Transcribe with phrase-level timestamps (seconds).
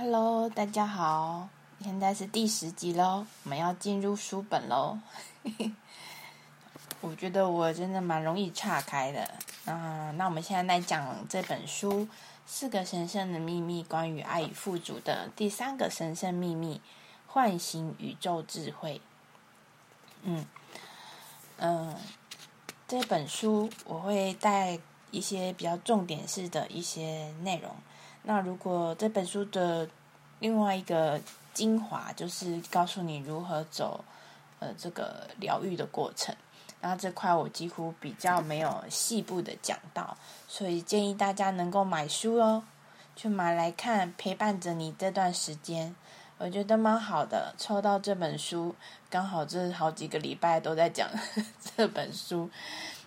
[0.00, 1.48] Hello，大家好，
[1.82, 4.96] 现在是第十集喽，我们要进入书本喽。
[7.02, 9.28] 我觉得我真的蛮容易岔开的。
[9.64, 12.02] 嗯，那我们现在来讲这本书
[12.46, 16.80] 《四个神圣的秘密》，关于爱与富足的第三个神圣秘密——
[17.26, 19.00] 唤醒宇宙智慧。
[20.22, 20.46] 嗯
[21.56, 21.96] 嗯，
[22.86, 24.78] 这本书我会带
[25.10, 27.74] 一些比较重点式的一些内容。
[28.22, 29.88] 那如果这本书的
[30.40, 31.20] 另外一个
[31.54, 34.04] 精华，就是告诉你如何走
[34.58, 36.34] 呃这个疗愈的过程，
[36.80, 40.16] 然后这块我几乎比较没有细部的讲到，
[40.46, 42.62] 所以建议大家能够买书哦，
[43.16, 45.96] 去买来看，陪伴着你这段时间，
[46.36, 47.54] 我觉得蛮好的。
[47.56, 48.74] 抽到这本书，
[49.08, 51.08] 刚好这好几个礼拜都在讲
[51.76, 52.50] 这本书，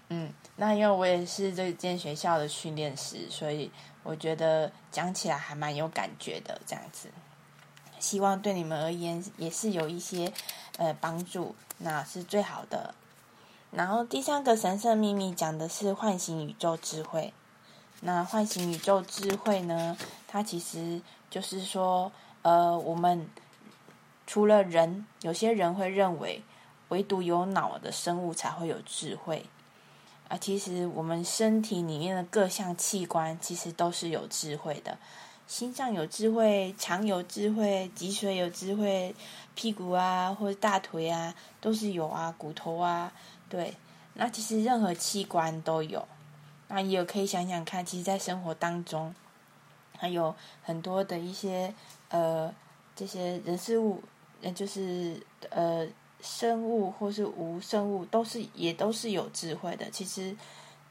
[0.10, 3.72] 嗯，那因为我也是这间学校的训练师，所以。
[4.04, 7.10] 我觉得讲起来还蛮有感觉的，这样子，
[8.00, 10.32] 希望对你们而言也是有一些
[10.78, 12.96] 呃帮助，那是最好的。
[13.72, 17.34] 然后第三个神圣秘密讲的是唤醒宇宙智慧。
[18.02, 19.96] 那唤醒宇宙智慧呢，
[20.28, 21.00] 它其实
[21.30, 23.30] 就是说，呃，我们
[24.26, 26.42] 除了人，有些人会认为
[26.90, 29.46] 唯独有脑的生物才会有智慧。
[30.32, 34.98] 啊，其实我们身体里面的各项器官其实都是有智慧的，
[35.46, 39.14] 心脏有智慧，肠有智慧，脊髓有智慧，
[39.56, 43.12] 屁股啊或者大腿啊都是有啊，骨头啊，
[43.50, 43.74] 对，
[44.14, 46.08] 那其实任何器官都有。
[46.70, 49.14] 那也可以想想看，其实，在生活当中，
[49.98, 51.74] 还有很多的一些
[52.08, 52.50] 呃
[52.96, 54.02] 这些人事物，
[54.40, 55.86] 那就是呃。
[56.22, 60.36] 生物或是无生物都是也都是有智慧的，其实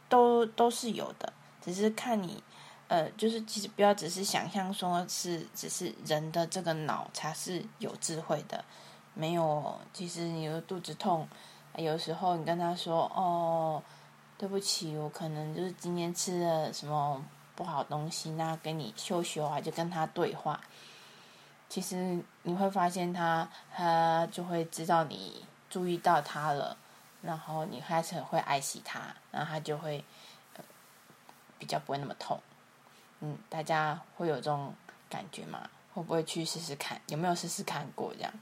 [0.09, 2.43] 都都是有的，只是看你
[2.89, 8.65] 呃，就是其实不要只是想象说是只是人的这个脑才是有智慧的，
[9.15, 11.29] 没有，其实你的肚子痛，
[11.77, 13.83] 有时候你跟他说哦，
[14.37, 17.25] 对不起，我可能就是今天吃了什么
[17.55, 20.61] 不好东西，那跟你秀秀啊，就跟他对话。
[21.71, 26.77] 其实你会发现他，他就会知道你注意到他了，
[27.23, 29.01] 然后你开始会爱惜他，
[29.31, 30.05] 然后他就会
[31.61, 32.41] 比较不会那么痛。
[33.21, 34.75] 嗯，大家会有这种
[35.09, 35.71] 感觉吗？
[35.95, 37.01] 会不会去试试看？
[37.07, 38.33] 有没有试试看过这样？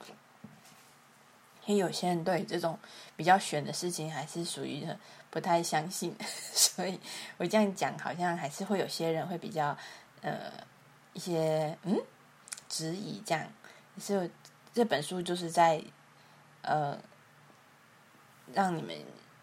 [1.67, 2.79] 因为有些人对这种
[3.15, 4.89] 比较玄的事情还是属于
[5.31, 6.17] 不太相信，
[6.55, 6.99] 所以
[7.37, 9.77] 我这样讲，好像还是会有些人会比较
[10.23, 10.51] 呃
[11.13, 12.01] 一些嗯。
[12.69, 13.47] 质疑这样，
[13.99, 14.31] 是
[14.75, 15.83] 这本书就是在
[16.63, 16.99] 呃
[18.53, 18.97] 让你们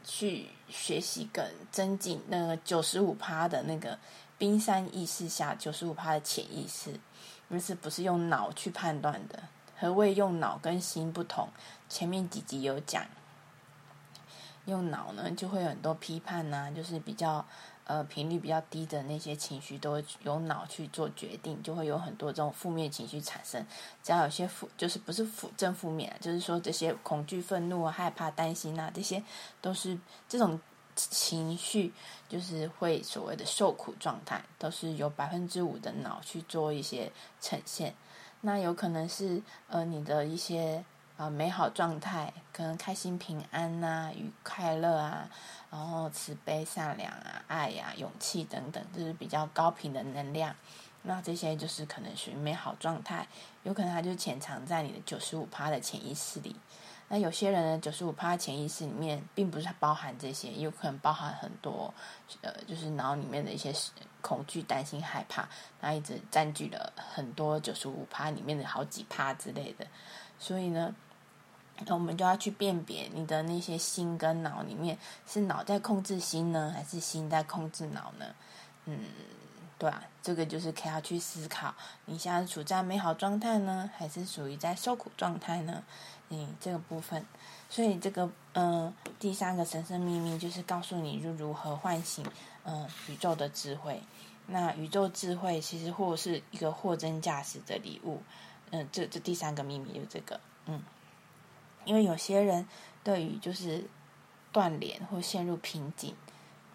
[0.04, 3.98] 去学习跟增进那个九十五趴的那个
[4.38, 7.00] 冰山意识下九十五趴的潜意识，
[7.48, 9.44] 那是不是用脑去判断的？
[9.78, 11.50] 何谓用脑跟心不同？
[11.90, 13.06] 前面几集有讲，
[14.66, 17.46] 用脑呢就会有很多批判呐，就是比较。
[17.86, 23.64] 呃，频率比较低的那些情绪，都会由脑去做决定，就会有很多这种负面情绪产生。
[24.02, 29.22] 只要有些负，就是不是负正负面，就是说这些恐惧、愤怒、害怕、担心啊，这些
[29.62, 29.96] 都是
[30.28, 30.60] 这种
[30.96, 31.94] 情绪，
[32.28, 37.94] 就是会所谓的受苦状态，都是由百分之五的脑去做一些呈现。
[38.42, 40.84] 那有可能是呃你的一些。
[41.18, 45.30] 啊，美好状态，可能开心、平安呐，与快乐啊，
[45.72, 50.54] 然后慈悲、善良啊，爱呀，勇气等等，就是比较高频的能量。
[51.04, 53.26] 那这些就是可能属于美好状态，
[53.64, 56.54] 有可能它就潜藏在你的九十五趴的潜意识里。
[57.08, 61.94] 那有些人呢，九十五趴潜意识里面并不是包含这些，有可能包含很多，
[62.42, 63.74] 呃，就是脑里面的一些
[64.20, 65.48] 恐惧、担心、害怕，
[65.80, 69.88] 那一直占据了很多九十五趴里面的好几趴之类的。
[70.38, 70.94] 所以呢。
[71.84, 74.98] 那我们就要去辨别你的那些心跟脑里面
[75.28, 78.26] 是脑在控制心呢，还是心在控制脑呢？
[78.86, 79.00] 嗯，
[79.78, 81.76] 对啊，这个就是可以要去思考，
[82.06, 85.84] 你现在处在美好状态呢，还是属于在受苦状态呢？
[86.30, 87.26] 嗯，这个部分，
[87.70, 92.26] 所以这个嗯，第三个神圣秘密就是告诉你如如何唤醒
[92.64, 94.02] 嗯宇宙的智慧。
[94.48, 98.22] 那宇宙智慧其实或是一个货真价实的礼物。
[98.72, 100.82] 嗯，这这第三个秘密就是这个，嗯。
[101.86, 102.68] 因为有些人
[103.04, 103.86] 对于就是
[104.52, 106.14] 断联或陷入瓶颈，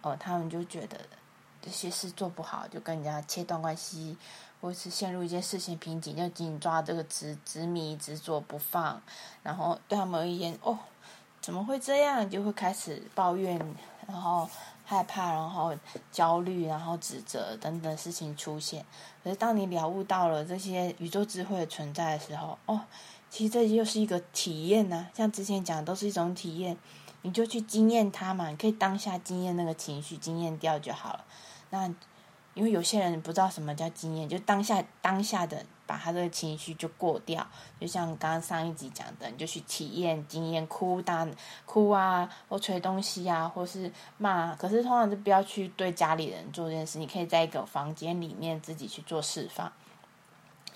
[0.03, 0.99] 哦，他们就觉得
[1.61, 4.17] 这些事做不好，就跟人家切断关系，
[4.61, 9.01] 或是陷入一件事情瓶颈，就紧紧抓这个执执迷执着不放，
[9.43, 10.79] 然后对他们而言，哦，
[11.41, 12.29] 怎么会这样？
[12.29, 13.59] 就会开始抱怨，
[14.07, 14.49] 然后
[14.85, 15.75] 害怕，然后
[16.13, 18.85] 焦虑，然后指责等等事情出现。
[19.23, 22.81] 可是当你了悟到了这些宇宙智慧的存在的时候，哦，
[23.31, 25.09] 其实这又是一个体验呢。
[25.15, 26.77] 像之前讲的，都是一种体验，
[27.23, 31.25] 你就去经验它嘛，你可以当下经验那个情绪，经验掉就好了。
[31.71, 31.87] 那
[32.55, 35.65] 因为有些人不知道什么叫经验，就当下当下的。
[35.91, 37.45] 把他这个情绪就过掉，
[37.81, 41.27] 就像刚刚上一集讲的，你就去体验、经验，哭、大
[41.67, 44.55] 哭啊，或捶东西啊，或是骂。
[44.55, 49.73] 可是通常就不要去对家里人做这件事，你可以在一个房间里面自己去做释放。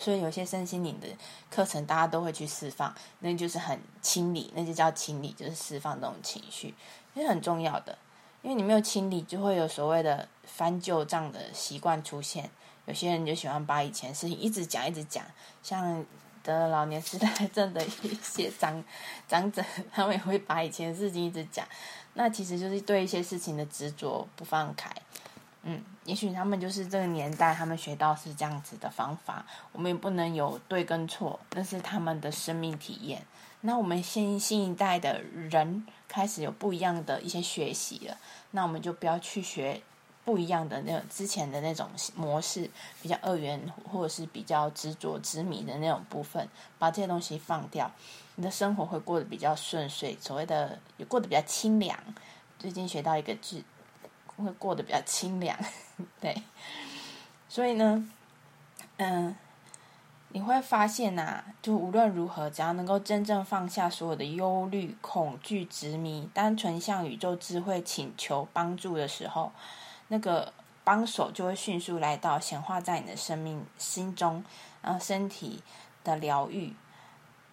[0.05, 1.09] 所以有些身心灵的
[1.51, 6.75] 课程，大家都会去释放，那就是很清理，那就叫清理，就是释放这种情绪，
[7.15, 7.97] 是很重要的。
[8.43, 12.51] 因为你没有清理，就会有所谓的翻旧账的习惯出现。
[12.85, 15.25] 有些人就喜欢把以前事情一直讲一直讲，
[15.63, 16.05] 像
[16.43, 18.85] 的老年痴呆症的一些长
[19.27, 21.67] 长者，他们也会把以前的事情一直讲，
[22.13, 24.95] 那其实就是对一些事情的执着不放开。
[25.65, 33.27] 嗯，也许他们就是这个年代，他们学到是这样子的方法，我们也不能有对跟错，那是他们的生命体验。
[33.63, 38.17] 那我们新新一代的人开始有不一样的一些学习了，
[38.53, 39.83] 那我们就不要去学。
[40.25, 42.71] 不一样的那种之前的那种模式，
[43.03, 43.61] 比较二元
[43.93, 47.93] 或者是比较执着执迷的那种部分，把这些东西放掉，
[48.37, 51.95] 你的生活会过得比较顺遂，所谓的也过得比较清凉。
[52.59, 53.63] 最近学到一个字，
[54.43, 55.57] 会过得比较清凉，
[56.21, 56.35] 对。
[57.49, 58.09] 所以呢，
[58.97, 59.37] 嗯，
[60.31, 69.53] 你会发现呐，就无论如何，只要能够真正放下所有的忧虑、恐惧、执迷，单纯向宇宙智慧请求帮助的时候。
[70.09, 70.53] 那个
[70.83, 74.45] 帮手就会迅速来到，显化在你的生命心中，
[74.83, 75.63] 然后身体
[76.03, 76.75] 的疗愈，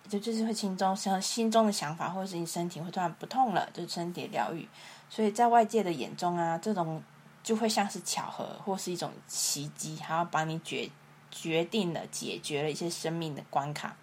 [0.09, 4.67] 就就是会心中像心中的想法，或者是你身体会突然不痛了，就身体疗愈。
[5.13, 7.03] 所以在外界的眼中啊，这种
[7.43, 10.89] 就会像是巧合，或是一种奇迹，还要帮你决
[11.29, 13.93] 决定了解决了一些生命的关卡。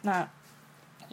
[0.00, 0.28] 那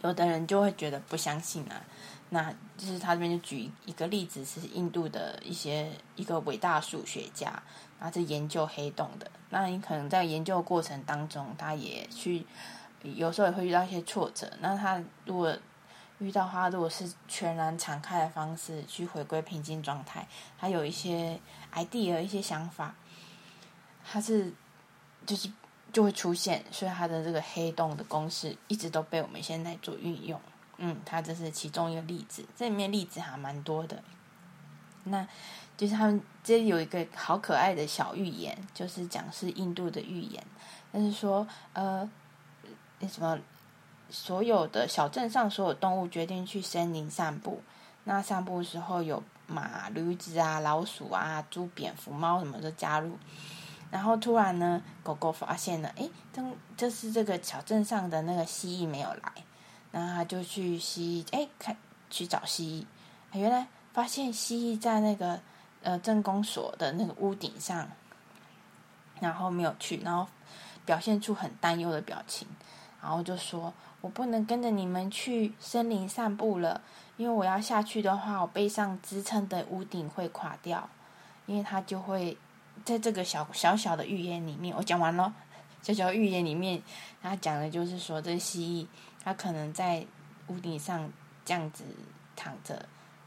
[0.01, 1.85] 有的人就会觉得不相信啊。
[2.31, 7.61] 那就是他这边就举一个例子，是印度的一些一个伟大数学家，
[7.99, 9.29] 然后是研究黑洞的。
[9.51, 12.43] 那你可能在研究过程当中，他也去
[13.03, 14.51] 有时候也会遇到一些挫折。
[14.61, 15.55] 那他如果
[16.19, 20.27] 遇到花，如果是全然敞开的方式去回归平静状态，
[20.57, 21.39] 他有一些
[21.73, 22.93] idea、一些想法，
[24.05, 24.53] 他是
[25.25, 25.51] 就是
[25.91, 26.63] 就会出现。
[26.71, 30.39] 所以他的这个黑洞的公式一直都被我们现在做运用。
[30.81, 34.01] 嗯，它这是其中一个例子，这里面例子还蛮多的。
[35.03, 35.27] 那
[35.75, 40.41] 就是他们这里有一个好可爱的小寓言，就是讲是印度的寓言，
[40.91, 42.09] 但是说呃
[42.99, 43.37] 那，什么
[44.09, 47.61] 所有的小镇上所有动物决定去森林散步，
[48.03, 53.17] 那散步的时候有马、驴子啊、老鼠啊、猪、蝙蝠、猫什么的加入，
[53.91, 56.43] 然后突然呢，狗狗发现了，哎，这
[56.75, 59.31] 就是这个小镇上的那个蜥蜴没有来。
[59.91, 61.75] 然后他就去蜥蜴，哎，看
[62.11, 62.85] 去找蜥
[63.33, 65.39] 蜴，原来发现蜥蜴在那个
[65.81, 67.89] 呃镇公所的那个屋顶上，
[69.19, 70.27] 然后没有去，然后
[70.85, 72.47] 表现出很担忧的表情，
[73.01, 76.81] 然后就说：“我不能跟着你们去森林散步了，
[77.17, 80.89] 因为我要下去的话，我背上支撑的屋顶会垮掉。”
[81.47, 82.37] 因为他就会
[82.85, 85.33] 在这个小小小的寓言里面，我讲完了。
[85.81, 86.81] 小小寓言里面，
[87.21, 88.87] 他讲的就是说，这蜥蜴。
[89.23, 90.05] 他可能在
[90.47, 91.09] 屋顶上
[91.43, 91.83] 这样子
[92.35, 92.85] 躺着，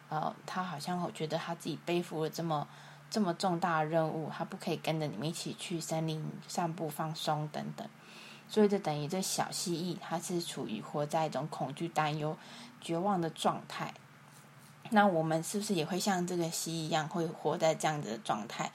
[0.09, 2.67] 呃，他好像我觉得他自己背负了这么
[3.11, 7.87] 这么重大的任务，他不可以跟着你们一起去森林散步放松等等，
[8.52, 12.37] 所以就等于这小蜥蜴，它是处于活在一种恐惧、担忧、
[12.82, 13.94] 绝望的状态。
[14.90, 18.71] 那我们是不是也会像这个蜥蜴一样，会活在这样子的状态？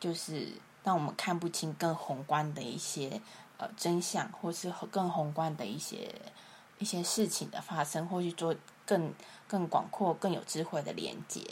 [0.00, 0.48] 就是
[0.82, 3.20] 让我们看不清更宏观的一些
[3.58, 6.12] 呃真相，或是更宏观的一些。
[6.78, 8.56] 一些事情的发生，或去做
[8.86, 9.12] 更
[9.46, 11.42] 更广阔、更有智慧的连接。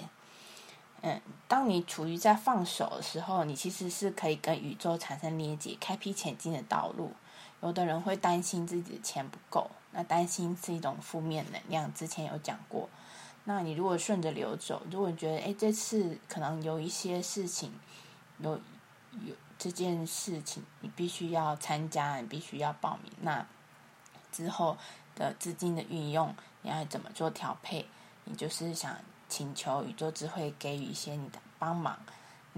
[1.02, 7.12] 嗯，当你处于在放手的时候，你其实是可以跟宇宙产生连接，开辟前进的道路。
[7.60, 11.92] 有的人会担心自己的钱不够，那担心是一种负面能量。
[11.94, 12.88] 之前有讲过，
[13.44, 17.72] 那你如果顺着流走，如果你觉得哎这次可能有一些事情，
[18.38, 18.60] 有
[19.24, 23.46] 有这件事情你必须要参加，你必须要报名，那
[24.32, 24.76] 之后。
[25.18, 27.84] 的资金的运用，你要怎么做调配？
[28.22, 28.96] 你就是想
[29.28, 31.98] 请求宇宙智慧给予一些你的帮忙，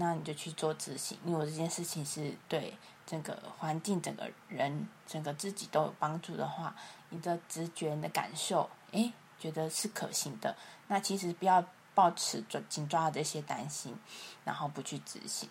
[0.01, 1.15] 那你就去做执行。
[1.23, 6.75] 因为我这件事情是对整个环境、整个人、整个自己都有帮助的话，
[7.09, 10.55] 你的直觉、你的感受，诶，觉得是可行的。
[10.87, 13.95] 那其实不要抱持抓紧抓这些担心，
[14.43, 15.47] 然后不去执行。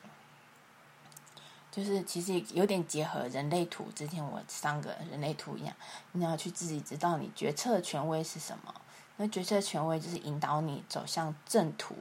[1.70, 5.72] 就是其实有点结合人类图，之前我上个人类图一样，
[6.10, 8.74] 你要去自己知道你决策权威是什么。
[9.16, 11.94] 那决策权威就是引导你走向正途。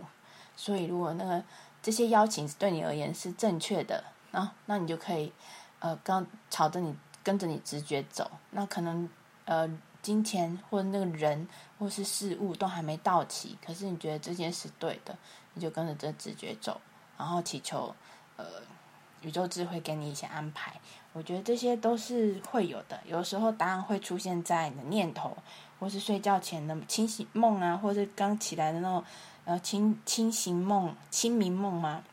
[0.56, 1.44] 所以如果那个
[1.82, 5.32] 这些邀请对你而言是正确的，那那你就可以
[5.80, 8.30] 呃，刚朝着你跟着你直觉走。
[8.52, 9.10] 那可能
[9.46, 9.70] 呃，
[10.02, 15.18] 金钱或者那个人或是事物都还没到齐，可是你觉得这件事对的，
[15.54, 16.80] 你就跟着这直觉走，
[17.18, 17.96] 然后祈求
[18.38, 18.46] 呃。
[19.22, 20.80] 宇宙智慧给你一些安排，
[21.12, 22.98] 我觉得这些都是会有的。
[23.06, 25.36] 有时候答案会出现在你的念头，
[25.78, 29.04] 或是睡觉前的清醒梦啊，或是刚起来的那种
[29.50, 32.04] 呃清清醒梦、清明梦吗？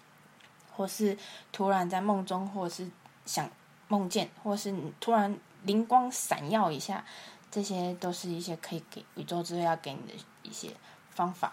[0.74, 1.18] 或是
[1.52, 2.90] 突然在梦中，或是
[3.26, 3.50] 想
[3.88, 7.04] 梦见，或是突然灵光闪耀一下，
[7.50, 10.70] 这些都是一些可以给宇宙智慧要给你的一些
[11.10, 11.52] 方法，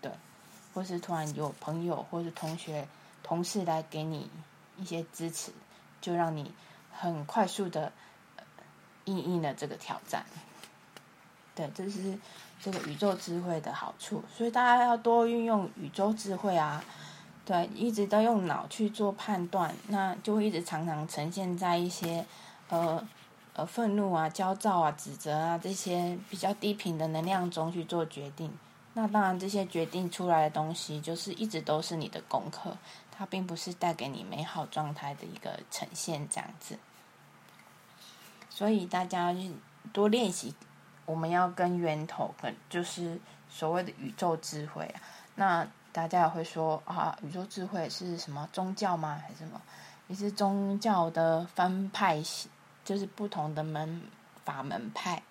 [0.00, 0.12] 对。
[0.72, 2.86] 或是突然有朋友或是同学、
[3.24, 4.30] 同事来给你。
[4.78, 5.52] 一些支持，
[6.00, 6.50] 就让你
[6.90, 7.92] 很快速的
[9.04, 10.24] 应应了这个挑战。
[11.54, 12.18] 对，这是
[12.62, 16.82] 这个宇宙智慧的好处，所以大家要多运用宇宙智慧啊。
[17.44, 22.24] 对，一直都用脑去做判断，那就会一直常常呈现在一些
[22.68, 23.04] 呃
[23.54, 28.48] 呃愤怒啊、焦躁啊、指责啊这些比较低频的能量中去做决定。
[28.94, 32.76] 那当然，这些决定出来的东西，就是一直都是你的功课。
[33.10, 36.78] 它并不是带给你美好状态的一个呈现，这样子。
[38.50, 39.34] 所以大家
[39.92, 40.54] 多练习，
[41.06, 43.18] 我们要跟源头，跟就是
[43.48, 45.00] 所谓的宇宙智慧啊。
[45.34, 49.20] 那大家也会说啊，宇宙智慧是什么宗教吗？
[49.22, 49.60] 还是什么？
[50.08, 52.22] 也是宗教的分派，
[52.84, 54.02] 就是不同的门
[54.44, 55.22] 法门派，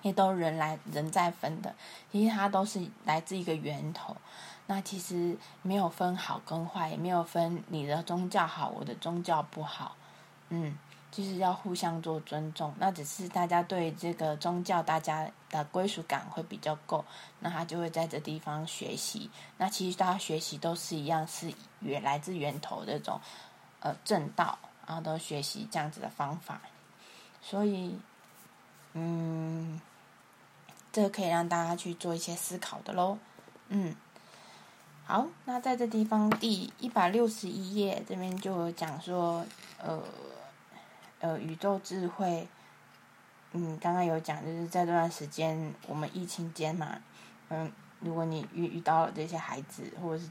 [0.00, 1.74] 也都人来人在分的，
[2.10, 4.16] 其实它都是来自一个源头。
[4.66, 9.96] 那其实没有分好跟坏，也没有分你的宗教好，我的宗教不好，
[10.48, 10.76] 嗯，
[11.12, 12.74] 就是要互相做尊重。
[12.80, 17.04] 那只是大家对这个宗教大家的归属感会比较够，
[17.38, 19.30] 那他就会在这地方学习。
[19.58, 23.20] 那其实大家学习都是一样，是源来自源头这种
[23.78, 26.60] 呃正道，然后都学习这样子的方法。
[27.40, 27.96] 所以，
[28.94, 29.80] 嗯，
[30.90, 33.18] 这可以让大家去做一些思考的喽，
[33.68, 33.94] 嗯。
[35.04, 39.44] 好，那在这地方第一百六十一页这边就讲说，
[39.78, 40.00] 呃，
[41.22, 42.48] 呃，宇宙智慧，
[43.52, 46.98] 嗯，刚刚有讲，就是在这段时间我们疫情间嘛，
[47.48, 50.28] 嗯，如果你遇遇到了这些孩子或者是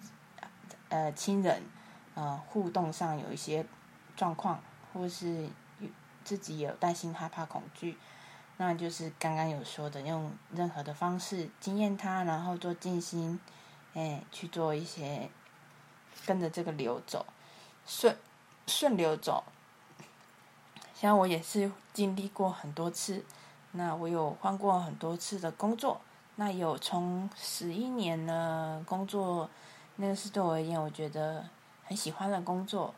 [0.89, 1.63] 呃亲人，
[2.15, 3.65] 呃，互动上有一些
[4.17, 4.61] 状况，
[4.93, 5.47] 或是
[6.25, 7.97] 自己有担心、害怕、恐惧，
[8.57, 13.39] 那就是刚刚有说的，用任何的方式经验它，然后做静心。
[13.93, 15.29] 哎，去做一些，
[16.25, 17.25] 跟着这个流走，
[17.85, 18.15] 顺
[18.65, 19.43] 顺流走。
[21.01, 23.25] 像我也是经历过很多次，
[23.71, 25.99] 那我有换过很多次的工作，
[26.35, 29.49] 那有从十一年的工作，
[29.95, 31.43] 那个是对我而言，我觉得
[31.85, 32.93] 很喜欢的工作。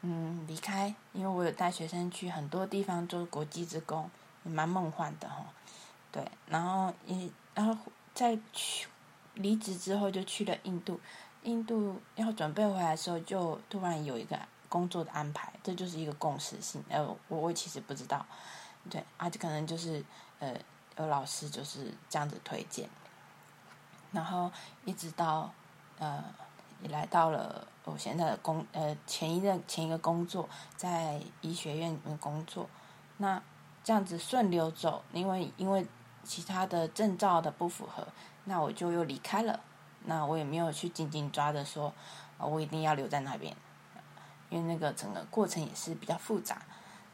[0.00, 4.10] 嗯，离开，因为我有带学生去很多地方做国际职工，
[4.42, 5.46] 蛮梦幻的哈。
[6.10, 7.76] 对，然后一然后
[8.12, 8.88] 再去。
[9.36, 11.00] 离职之后就去了印度，
[11.42, 14.38] 印度要准备回来的时候，就突然有一个
[14.74, 16.82] 工作的安排，这就是一个共识性。
[16.88, 18.26] 呃，我我其实不知道，
[18.90, 20.04] 对，啊，就可能就是
[20.40, 20.52] 呃，
[20.98, 22.88] 有老师就是这样子推荐，
[24.10, 24.50] 然后
[24.84, 25.52] 一直到
[26.00, 26.24] 呃，
[26.82, 32.68] 也来到了我现在的工呃前一任前一个工作，在医学院里面工作，
[33.18, 33.40] 那
[33.84, 35.86] 这样子顺流走，因为因为
[36.24, 38.08] 其他的证照的不符合。
[38.46, 39.60] 那我就又离开了，
[40.04, 41.94] 那我也没有去紧紧抓着说，
[42.38, 43.56] 我一定要留在那边，
[44.50, 46.62] 因为那个整个过程也是比较复杂。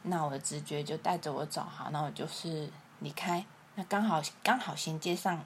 [0.03, 2.69] 那我的直觉就带着我走，好，那我就是
[2.99, 3.45] 离开。
[3.75, 5.39] 那刚好刚好衔接上，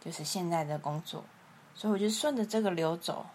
[0.00, 1.22] 就是现在的工作，
[1.74, 3.26] 所以我就顺着这个流走。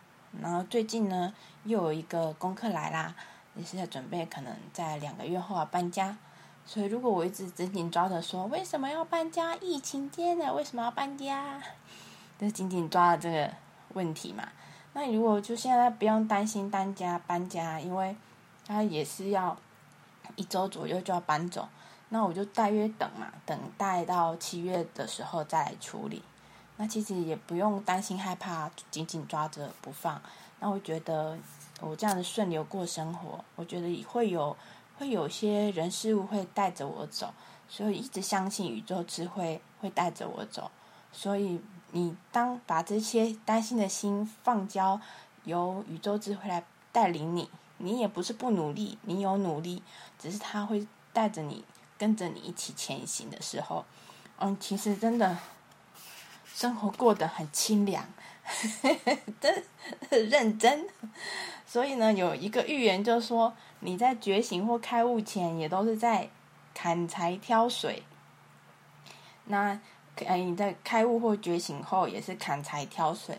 [0.42, 1.34] 然后最近呢，
[1.64, 3.16] 又有一个功课来啦，
[3.56, 6.18] 也是在准备，可能在两个月后要搬家。
[6.66, 9.56] 所以如果我一直紧紧抓着说，为什么要搬家？
[9.58, 11.62] 疫情间的为什么要搬家？
[12.40, 13.54] 就紧紧抓着这个
[13.90, 14.48] 问题嘛。
[14.96, 18.16] 那你如果就现在不用担心搬家搬家，因为
[18.68, 19.58] 他也是要
[20.36, 21.68] 一周左右就要搬走，
[22.10, 26.22] 那我就大约等嘛，等待到七月的时候再来处理。
[26.78, 30.22] 那其实也不用担心害怕，紧紧抓着不放。
[30.60, 31.38] 那我觉得
[31.82, 34.56] 我这样子顺流过生活，我觉得会有
[35.00, 37.34] 会有些人事物会带着我走，
[37.68, 40.70] 所以一直相信宇宙智慧会带着我走，
[41.12, 41.60] 所以。
[41.96, 45.00] 你当把这些担心的心放交，
[45.44, 47.48] 由宇宙智慧来带领你，
[47.78, 49.84] 你也不是不努力，你有努力，
[50.18, 51.64] 只是他会带着你，
[51.96, 53.86] 跟着你一起前行的时候，
[54.40, 55.38] 嗯，其实真的
[56.52, 58.04] 生活过得很清凉，
[59.40, 59.64] 真
[60.10, 60.90] 认真。
[61.68, 66.28] 所以呢，有一个预言就说，你在觉醒或开悟前，也都是在
[66.74, 68.02] 砍柴挑水。
[69.46, 69.80] 那。
[70.26, 73.38] 哎，你在开悟或觉醒后也是砍柴挑水，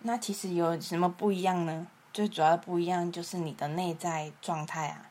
[0.00, 1.86] 那其实有什么不一样呢？
[2.12, 5.10] 最主要的不一样就是你的内在状态啊。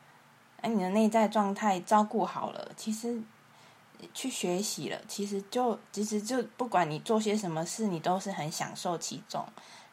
[0.60, 3.20] 哎，你的内在状态照顾好了，其实
[4.12, 9.44] 去学习了，其实就其实就不管你做些什么事，你都是很享受其中，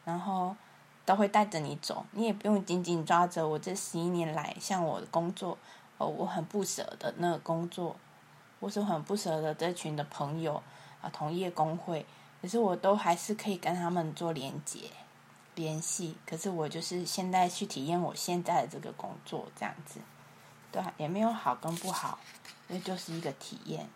[0.04, 0.56] 然后
[1.04, 5.56] 都会带着你走，你也不用紧紧抓着我这十一年来像我的工作
[5.98, 7.94] 哦，我很不舍的那个工作，
[8.58, 10.62] 我是很不舍的这群的朋友。
[11.00, 12.04] 啊同业工会，
[12.40, 14.90] 可是我都还是可以跟他们做连接、
[15.54, 16.16] 联系。
[16.26, 20.00] 可是我就是现在去体验我现在的这个工作，这样子，
[20.72, 22.18] 对，也没有好跟不好，
[22.68, 23.88] 那就是一个体验。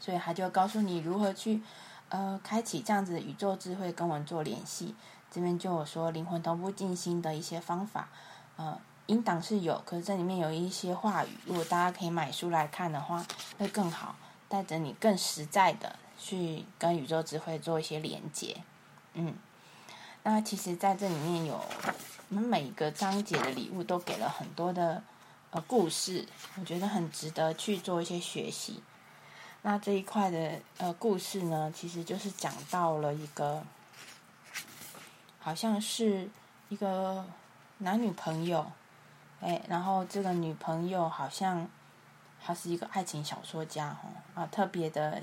[0.00, 1.60] 所以他就告诉你如何去，
[2.08, 4.94] 呃，开启这样子的宇宙智慧跟我们做联系。
[5.30, 8.08] 这边就有说灵魂同步静心的一些方法，
[8.56, 13.26] 呃，音档是有，可是这里面有一些话语，如果大家可以买书来看的话，
[13.58, 14.14] 会更好。
[14.48, 18.62] 带着你更实在的去跟宇宙智慧做一些连接，
[19.12, 19.34] 嗯，
[20.22, 21.62] 那其实在这里面有
[22.30, 25.02] 我们每一个章节的礼物都给了很多的
[25.50, 26.26] 呃故事，
[26.58, 28.82] 我觉得很值得去做一些学习。
[29.60, 33.62] 那这一块的呃故事呢，其实就是讲到了一个
[35.38, 36.30] 好像是
[36.70, 37.26] 一个
[37.78, 38.72] 男女朋友，
[39.42, 41.68] 哎，然后这个女朋友好像。
[42.48, 45.20] 她是一个爱情小说家，哈啊，特别的，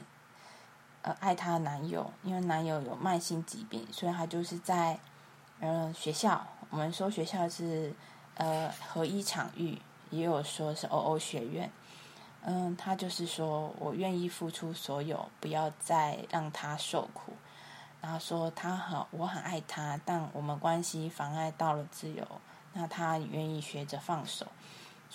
[1.02, 5.00] 呃，爱她的男友，因为男友有慢性疾病，所以她就是在，
[5.60, 7.92] 呃，学校，我们说学校是，
[8.36, 11.72] 呃，合一场域，也有说是 O O 学院，
[12.44, 17.34] 嗯，她就是说我愿意付出所有，不要再让他受苦，
[18.02, 22.24] 然后说他很，我很爱他，但我们关系妨碍到了自由，
[22.74, 24.46] 那他愿意学着放手。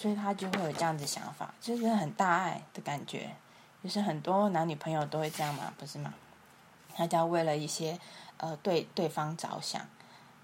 [0.01, 3.37] 所以他就会有这样子想法，就是很大爱的感觉，
[3.85, 6.15] 就是很多男女朋友都会这样嘛，不是吗？
[6.95, 7.99] 他就要为了一些
[8.39, 9.87] 呃对对方着想，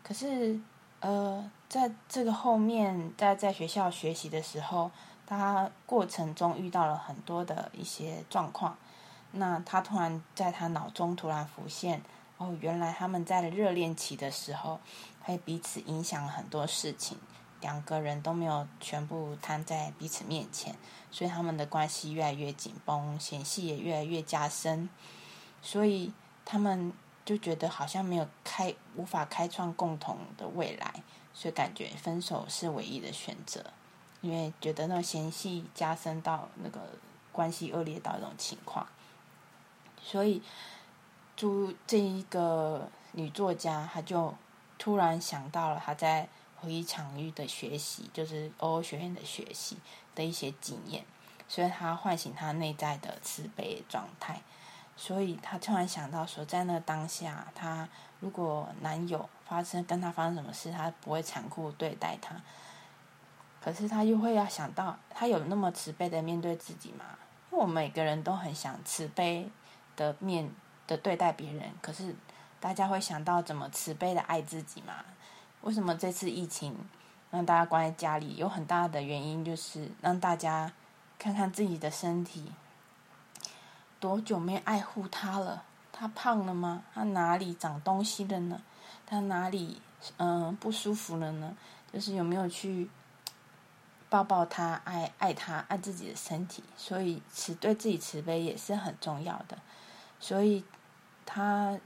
[0.03, 0.61] 可是
[1.01, 4.90] 呃在这个后面，在在学校学习的时候，
[5.27, 8.77] 他过程中遇到了很多的一些状况，
[9.31, 12.03] 那他突然在他脑中突然浮现，
[12.37, 14.79] 哦，原来他们在热恋期的时候，
[15.23, 17.16] 会彼此影响很多事情。
[17.66, 20.72] 两个人都没有全部摊在彼此面前，
[21.11, 24.88] 所以他们的关系越来越紧绷，嫌隙也越来越加深。
[25.61, 26.12] 所以
[26.44, 26.92] 他们
[27.24, 31.02] 就觉得好像没有开，无法开创共同的未来，
[31.35, 33.64] 所以感觉分手是唯一的选择。
[34.20, 36.81] 因为觉得那嫌隙加深到那个
[37.33, 38.87] 关系恶劣到一种情况，
[40.00, 40.40] 所以
[41.35, 44.33] 朱这一个女作家，她就
[44.79, 46.29] 突然想到了她在。
[46.57, 49.77] 回忆场域的学习，就是欧欧学院的学习
[50.14, 51.05] 的一些经验，
[51.49, 54.40] 所以他唤醒他内在的慈悲状态。
[54.99, 57.87] 所以他突然想到说，在那当下，他
[58.21, 62.35] 如果男友发生跟他发生什么事，他不会残酷对待他。
[63.61, 67.05] 可是他又会要想到，他有那么慈悲的面对自己吗？
[67.51, 69.51] 因为我们每个人都很想慈悲
[69.97, 70.51] 的面
[70.87, 72.16] 的对待别人，可是
[72.59, 75.05] 大家会想到怎么慈悲的爱自己吗？
[75.66, 76.76] 为什么这次疫情
[77.29, 78.37] 让大家关在家里？
[78.37, 80.72] 有很大的原因就是让大家
[81.18, 82.52] 看看自己的身体，
[83.98, 85.64] 多久没爱护他了？
[85.90, 86.85] 他胖了吗？
[86.94, 88.62] 他哪里长东西了呢？
[89.05, 89.83] 他哪里
[90.18, 91.57] 嗯不舒服了呢？
[91.92, 92.88] 就是有没有去
[94.09, 96.62] 抱抱他，爱爱他，爱自己的身体？
[96.76, 99.59] 所以慈对自己慈悲也是很重要的。
[100.20, 100.64] 所以
[101.24, 101.76] 他。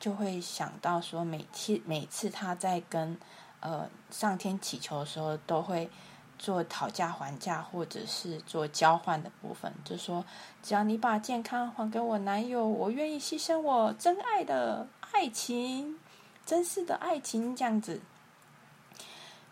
[0.00, 3.18] 就会想到说，每天每次他在跟
[3.60, 5.90] 呃上天祈求的时候，都会
[6.38, 9.72] 做讨价还价，或者是做交换的部分。
[9.84, 10.24] 就说，
[10.62, 15.98] 只要你把健康还给我男友，我愿意牺牲我真爱的爱情，
[16.46, 18.00] 真实的爱情这样子。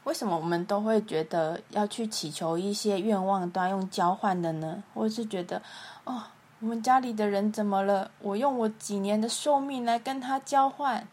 [0.04, 4.85] 为什么我们都会觉得要去祈求一些愿望都要用交换的呢？
[4.94, 5.61] 或者是觉得，
[6.04, 6.22] 哦。
[6.66, 8.11] 我们家里的人怎么了？
[8.18, 11.07] 我用我几年的寿命来跟他交换。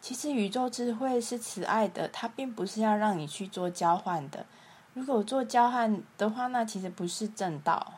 [0.00, 4.46] 其实宇宙智慧是慈爱的，它并不是要让你去做交换的。
[4.94, 7.96] 如果做交换的话，那其实不是正道。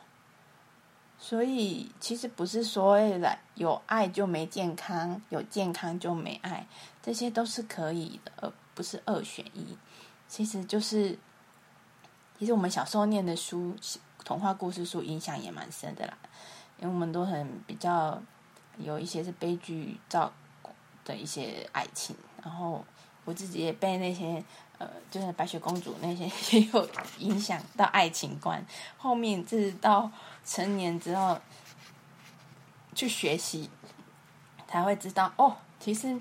[1.17, 6.67] 所以其实不是所谓的有爱就没健康，有健康就没爱，
[7.01, 9.77] 这些都是可以的，而不是二选一。
[10.27, 11.17] 其实就是，
[12.37, 13.77] 其实我们小时候念的书，
[14.25, 16.17] 童话故事书影响也蛮深的啦，
[16.81, 18.21] 因为我们都很比较
[18.77, 20.29] 有一些是悲剧造
[21.05, 22.13] 的一些爱情，
[22.43, 22.83] 然后
[23.23, 24.43] 我自己也被那些。
[24.81, 26.25] 呃，就是白雪公主那些
[26.57, 26.89] 也有
[27.19, 28.65] 影响到爱情观。
[28.97, 30.09] 后面是到
[30.43, 31.39] 成年之后
[32.95, 33.69] 去学习，
[34.67, 36.19] 才会知道哦，其实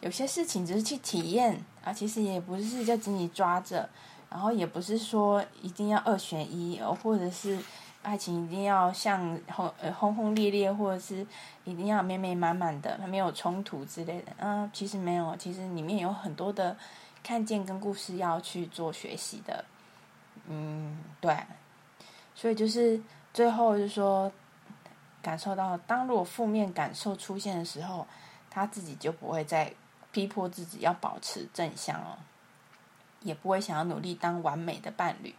[0.00, 3.88] 有些事情只是去体验啊，其实也不是就紧紧抓着，
[4.28, 7.56] 然后也不是说一定要二选一，或者是
[8.04, 11.26] 爱情一定要像轰呃轰轰烈烈，或者是
[11.64, 14.32] 一定要美美满满的，没有冲突之类的。
[14.38, 16.76] 嗯，其实没有，其实里面有很多的。
[17.26, 19.64] 看见跟故事要去做学习的，
[20.46, 21.34] 嗯，对，
[22.34, 23.00] 所以就是
[23.32, 24.30] 最后就是说，
[25.22, 28.06] 感受到当如果负面感受出现的时候，
[28.50, 29.72] 他自己就不会再
[30.12, 32.18] 逼迫自己要保持正向哦，
[33.22, 35.34] 也不会想要努力当完美的伴侣。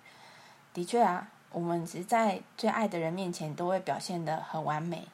[0.74, 5.08] 的确啊，我们只是在最爱的人面前都会表现的很完美，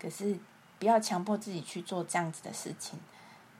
[0.00, 0.36] 可是
[0.80, 2.98] 不要强迫自己去做这样子的事情。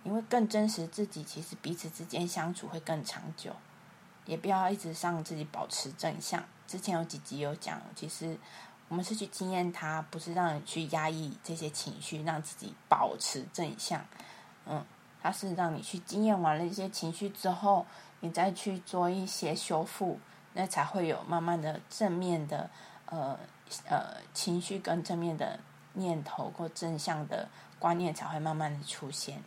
[0.02, 3.54] 因为更真实自己，其实彼此之间相处会更长久，
[4.26, 6.42] 也不要一直让自己保持正向。
[6.66, 8.36] 之前有几集有讲，其实
[8.88, 14.04] 我们是去经验它，不是让你去压抑这些情绪，让自己保持正向。
[14.66, 14.84] 嗯，
[15.22, 17.86] 它是让你去经验完了一些情绪之后，
[18.18, 20.18] 你再去做一些修复，
[20.52, 22.68] 那才会有慢慢的正面的
[23.06, 23.38] 呃
[23.88, 25.58] 呃情绪跟正面的
[25.92, 29.42] 念头或正向的观念才会慢慢的出现。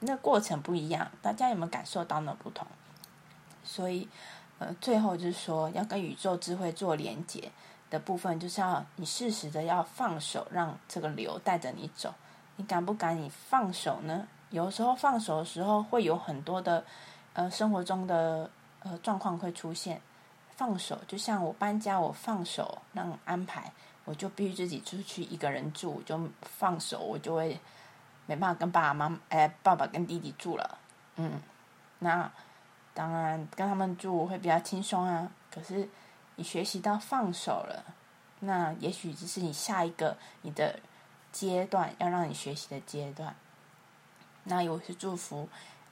[0.00, 2.66] 那过程不一样，大家有没有感受到那不同？
[3.62, 4.08] 所以，
[4.58, 7.52] 呃，最后就是说，要跟宇宙智慧做连接
[7.90, 12.14] 的部分，就是要你适时的要放手，让这个流带着你走。
[12.56, 13.20] 你敢不敢？
[13.20, 14.26] 你放手呢？
[14.48, 16.82] 有时候放手的时候，会有很多的
[17.34, 18.50] 呃生活中的
[18.80, 20.00] 呃状况会出现。
[20.60, 23.72] 放手，就像我搬家，我放手让安排，
[24.04, 27.58] 我就必须自己出去一个人住，就放手，我就会。
[28.26, 30.78] 没办法跟爸爸妈妈，哎，爸爸跟弟弟住了，
[31.16, 31.42] 嗯，
[31.98, 32.30] 那
[32.94, 35.28] 当然跟他们住会比较轻松啊。
[35.50, 35.88] 可是
[36.36, 37.82] 你学习到放手了，
[38.38, 40.78] 那也许这是你下一个你的
[41.32, 43.34] 阶段要让你学习的阶段。
[44.44, 45.48] 那我是祝福，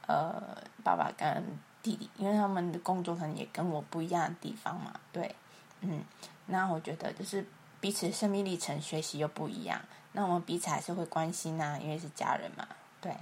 [0.07, 1.43] 呃，爸爸跟
[1.81, 5.35] 弟弟，因为他们的工作可能也跟我不一样的地方嘛，对，
[5.81, 6.03] 嗯，
[6.47, 7.45] 那我觉得就是
[7.79, 9.81] 彼此生命历程学习又不一样。
[10.11, 12.67] 那我们彼此还是会关心呐，因为是家人嘛，
[12.99, 13.15] 对，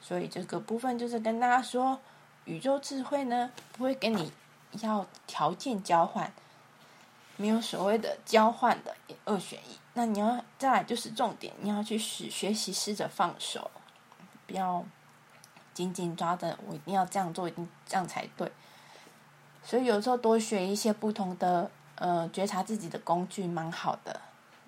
[0.00, 2.00] 所以这个部分就是跟大家说，
[2.44, 4.32] 宇宙智慧呢不会跟你
[4.80, 6.32] 要条件交换，
[7.36, 9.76] 没有所谓的交换的二选一。
[9.94, 13.68] 那你要再来就是重点，你要去学学习试着放手，
[14.46, 14.84] 不要
[15.78, 18.50] 紧紧抓着我一定要这样做，一定这样才对。
[19.62, 24.20] 所以有时候多学一些不同的呃觉察自己的工具，蛮好的。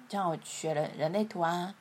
[0.09, 1.75] 像我学了人类图啊，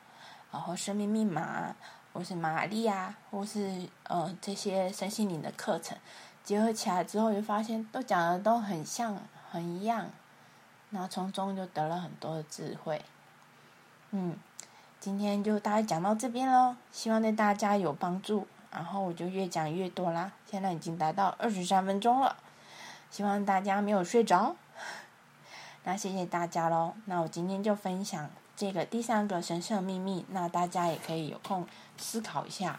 [0.50, 1.72] 然后生命密码，
[2.12, 5.96] 或是玛丽啊，或是呃这些身心灵的课程，
[6.42, 9.16] 结合起来之后，就发现都讲的都很像，
[9.52, 10.10] 很一样，
[10.90, 13.00] 然后从中就得了很多的智慧。
[14.10, 14.36] 嗯，
[14.98, 18.48] 今天就大概讲到这边喽，希望对大家有帮助。
[18.70, 22.36] 然后我就越讲越多啦，现在已经达到二十三分钟了，
[23.10, 24.56] 希望大家没有睡着。
[25.84, 26.94] 那谢谢大家喽。
[27.06, 30.24] 那我今天就分享这个第三个神圣秘密。
[30.28, 32.78] 那大家也可以有空思考一下，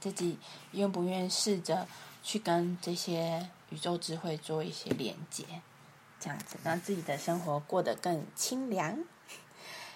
[0.00, 0.38] 自己
[0.72, 1.86] 愿不愿意试着
[2.22, 5.44] 去跟这些宇宙智慧做一些连接，
[6.18, 8.98] 这样子让自己的生活过得更清凉。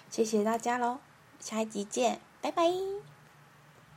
[0.09, 0.99] 谢谢大家喽，
[1.39, 3.16] 下一集见，拜拜。